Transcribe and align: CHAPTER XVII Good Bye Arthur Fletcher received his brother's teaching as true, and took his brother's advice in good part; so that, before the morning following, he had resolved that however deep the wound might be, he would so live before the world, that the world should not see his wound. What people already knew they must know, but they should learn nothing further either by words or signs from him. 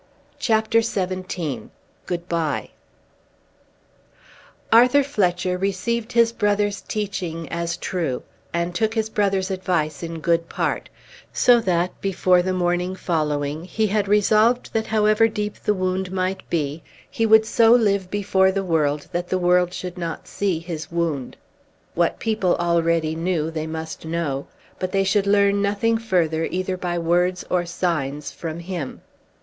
CHAPTER 0.39 0.81
XVII 0.81 1.69
Good 2.07 2.27
Bye 2.27 2.69
Arthur 4.73 5.03
Fletcher 5.03 5.59
received 5.59 6.13
his 6.13 6.31
brother's 6.31 6.81
teaching 6.81 7.47
as 7.49 7.77
true, 7.77 8.23
and 8.51 8.73
took 8.73 8.95
his 8.95 9.11
brother's 9.11 9.51
advice 9.51 10.01
in 10.01 10.19
good 10.19 10.49
part; 10.49 10.89
so 11.31 11.59
that, 11.59 12.01
before 12.01 12.41
the 12.41 12.51
morning 12.51 12.95
following, 12.95 13.63
he 13.65 13.85
had 13.85 14.07
resolved 14.07 14.73
that 14.73 14.87
however 14.87 15.27
deep 15.27 15.53
the 15.59 15.73
wound 15.75 16.11
might 16.11 16.49
be, 16.49 16.81
he 17.07 17.27
would 17.27 17.45
so 17.45 17.71
live 17.71 18.09
before 18.09 18.51
the 18.51 18.63
world, 18.63 19.07
that 19.11 19.29
the 19.29 19.37
world 19.37 19.71
should 19.71 19.99
not 19.99 20.27
see 20.27 20.57
his 20.57 20.91
wound. 20.91 21.37
What 21.93 22.17
people 22.17 22.55
already 22.55 23.13
knew 23.13 23.51
they 23.51 23.67
must 23.67 24.03
know, 24.03 24.47
but 24.79 24.93
they 24.93 25.03
should 25.03 25.27
learn 25.27 25.61
nothing 25.61 25.99
further 25.99 26.45
either 26.45 26.75
by 26.75 26.97
words 26.97 27.45
or 27.51 27.67
signs 27.67 28.31
from 28.31 28.61
him. 28.61 29.01